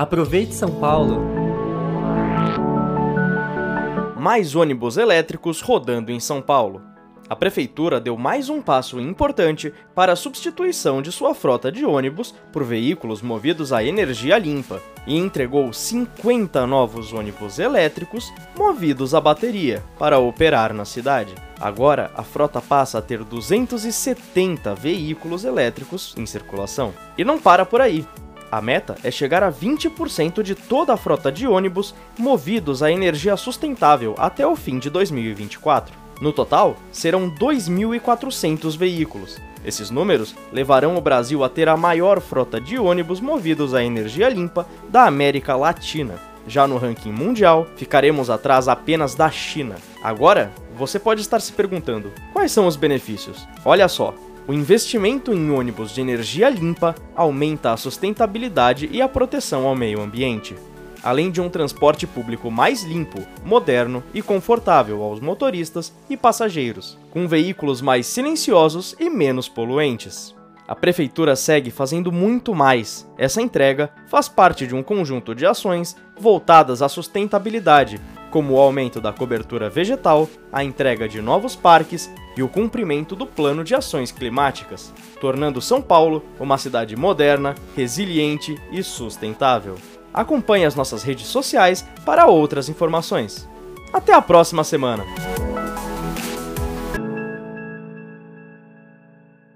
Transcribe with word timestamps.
Aproveite 0.00 0.54
São 0.54 0.70
Paulo! 0.80 1.20
Mais 4.16 4.56
ônibus 4.56 4.96
elétricos 4.96 5.60
rodando 5.60 6.10
em 6.10 6.18
São 6.18 6.40
Paulo. 6.40 6.80
A 7.28 7.36
prefeitura 7.36 8.00
deu 8.00 8.16
mais 8.16 8.48
um 8.48 8.62
passo 8.62 8.98
importante 8.98 9.70
para 9.94 10.14
a 10.14 10.16
substituição 10.16 11.02
de 11.02 11.12
sua 11.12 11.34
frota 11.34 11.70
de 11.70 11.84
ônibus 11.84 12.34
por 12.50 12.64
veículos 12.64 13.20
movidos 13.20 13.74
a 13.74 13.84
energia 13.84 14.38
limpa 14.38 14.82
e 15.06 15.18
entregou 15.18 15.70
50 15.70 16.66
novos 16.66 17.12
ônibus 17.12 17.58
elétricos 17.58 18.32
movidos 18.56 19.14
a 19.14 19.20
bateria 19.20 19.84
para 19.98 20.18
operar 20.18 20.72
na 20.72 20.86
cidade. 20.86 21.34
Agora, 21.60 22.10
a 22.16 22.22
frota 22.22 22.62
passa 22.62 22.96
a 22.96 23.02
ter 23.02 23.22
270 23.22 24.74
veículos 24.74 25.44
elétricos 25.44 26.14
em 26.16 26.24
circulação. 26.24 26.94
E 27.18 27.22
não 27.22 27.38
para 27.38 27.66
por 27.66 27.82
aí. 27.82 28.06
A 28.50 28.60
meta 28.60 28.96
é 29.04 29.10
chegar 29.10 29.42
a 29.42 29.52
20% 29.52 30.42
de 30.42 30.54
toda 30.54 30.92
a 30.92 30.96
frota 30.96 31.30
de 31.30 31.46
ônibus 31.46 31.94
movidos 32.18 32.82
a 32.82 32.90
energia 32.90 33.36
sustentável 33.36 34.14
até 34.18 34.46
o 34.46 34.56
fim 34.56 34.78
de 34.78 34.90
2024. 34.90 35.94
No 36.20 36.32
total, 36.32 36.76
serão 36.90 37.30
2.400 37.30 38.76
veículos. 38.76 39.38
Esses 39.64 39.90
números 39.90 40.34
levarão 40.52 40.96
o 40.96 41.00
Brasil 41.00 41.44
a 41.44 41.48
ter 41.48 41.68
a 41.68 41.76
maior 41.76 42.20
frota 42.20 42.60
de 42.60 42.78
ônibus 42.78 43.20
movidos 43.20 43.72
a 43.72 43.84
energia 43.84 44.28
limpa 44.28 44.66
da 44.88 45.04
América 45.04 45.54
Latina. 45.54 46.14
Já 46.46 46.66
no 46.66 46.78
ranking 46.78 47.12
mundial, 47.12 47.66
ficaremos 47.76 48.30
atrás 48.30 48.66
apenas 48.66 49.14
da 49.14 49.30
China. 49.30 49.76
Agora, 50.02 50.50
você 50.76 50.98
pode 50.98 51.20
estar 51.20 51.40
se 51.40 51.52
perguntando: 51.52 52.10
quais 52.32 52.50
são 52.50 52.66
os 52.66 52.76
benefícios? 52.76 53.46
Olha 53.64 53.86
só, 53.86 54.14
o 54.50 54.52
investimento 54.52 55.32
em 55.32 55.48
ônibus 55.48 55.94
de 55.94 56.00
energia 56.00 56.50
limpa 56.50 56.96
aumenta 57.14 57.72
a 57.72 57.76
sustentabilidade 57.76 58.88
e 58.90 59.00
a 59.00 59.08
proteção 59.08 59.64
ao 59.64 59.76
meio 59.76 60.00
ambiente 60.00 60.56
além 61.04 61.30
de 61.30 61.40
um 61.40 61.48
transporte 61.48 62.06
público 62.06 62.50
mais 62.50 62.82
limpo, 62.82 63.24
moderno 63.42 64.02
e 64.12 64.20
confortável 64.20 65.02
aos 65.02 65.18
motoristas 65.18 65.94
e 66.10 66.16
passageiros, 66.16 66.98
com 67.10 67.26
veículos 67.26 67.80
mais 67.80 68.06
silenciosos 68.06 68.94
e 69.00 69.08
menos 69.08 69.48
poluentes. 69.48 70.34
A 70.68 70.74
prefeitura 70.74 71.34
segue 71.36 71.70
fazendo 71.70 72.12
muito 72.12 72.54
mais. 72.54 73.08
Essa 73.16 73.40
entrega 73.40 73.90
faz 74.08 74.28
parte 74.28 74.66
de 74.66 74.74
um 74.74 74.82
conjunto 74.82 75.34
de 75.34 75.46
ações 75.46 75.96
voltadas 76.18 76.82
à 76.82 76.88
sustentabilidade, 76.88 77.98
como 78.30 78.54
o 78.54 78.60
aumento 78.60 79.00
da 79.00 79.12
cobertura 79.12 79.68
vegetal, 79.68 80.28
a 80.52 80.64
entrega 80.64 81.08
de 81.08 81.20
novos 81.20 81.54
parques 81.56 82.10
e 82.36 82.42
o 82.42 82.48
cumprimento 82.48 83.16
do 83.16 83.26
plano 83.26 83.64
de 83.64 83.74
ações 83.74 84.12
climáticas, 84.12 84.92
tornando 85.20 85.60
São 85.60 85.82
Paulo 85.82 86.24
uma 86.38 86.56
cidade 86.56 86.96
moderna, 86.96 87.54
resiliente 87.76 88.60
e 88.72 88.82
sustentável. 88.82 89.76
Acompanhe 90.12 90.64
as 90.64 90.74
nossas 90.74 91.02
redes 91.02 91.26
sociais 91.26 91.86
para 92.04 92.26
outras 92.26 92.68
informações. 92.68 93.48
Até 93.92 94.12
a 94.12 94.22
próxima 94.22 94.64
semana! 94.64 95.04